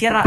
[0.00, 0.22] Cierra.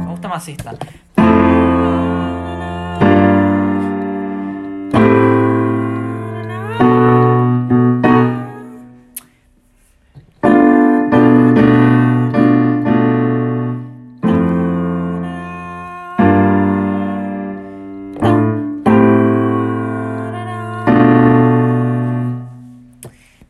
[0.00, 0.72] Me gusta más esta.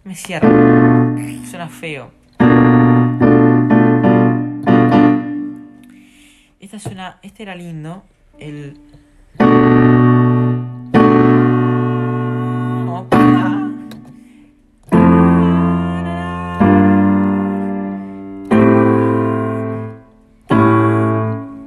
[0.04, 0.48] Me cierra.
[1.48, 2.10] Suena feo.
[6.60, 7.18] Esta suena.
[7.22, 8.02] Este era lindo.
[8.38, 8.78] El.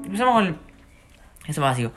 [0.06, 0.56] Empezamos con el.
[1.48, 1.92] Eso básico.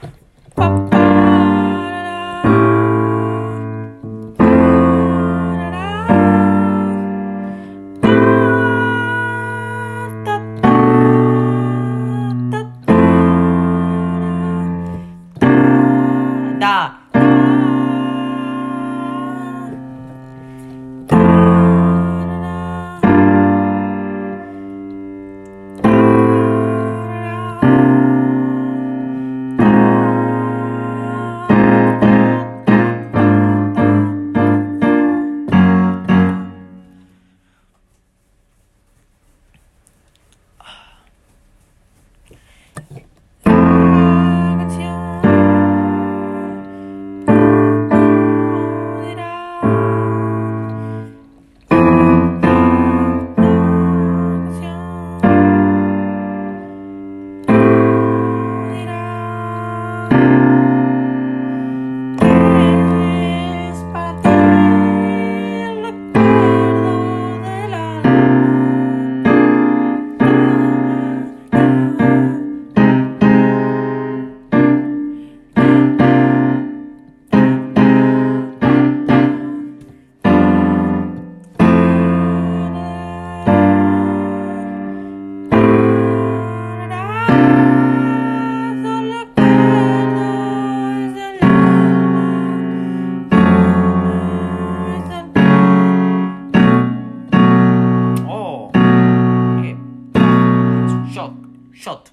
[101.12, 101.32] shot,
[101.72, 102.10] shot.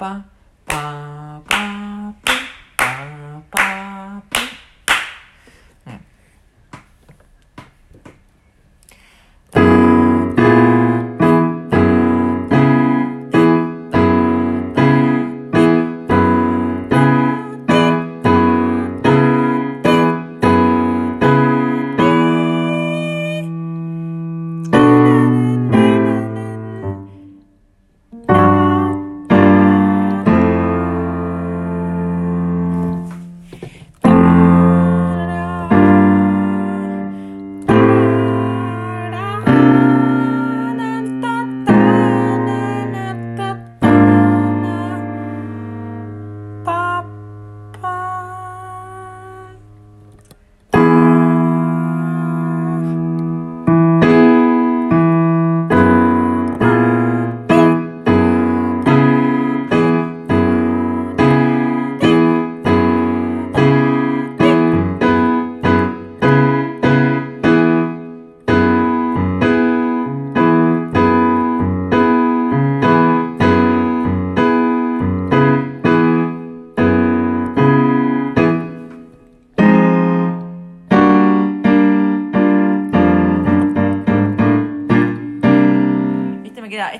[0.00, 0.39] pa.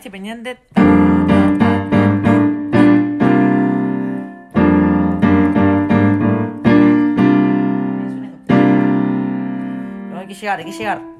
[0.01, 0.57] Este pendiente.
[10.09, 11.20] Pero hay que llegar, hay que llegar.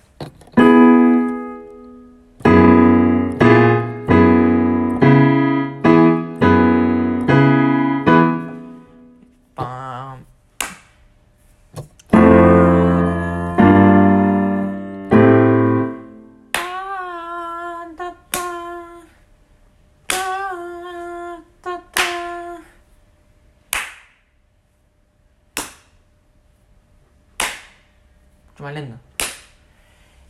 [28.61, 28.99] Mucho más lento.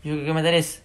[0.05, 0.81] Yo lo que meter es